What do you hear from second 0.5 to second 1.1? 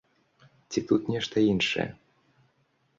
Ці тут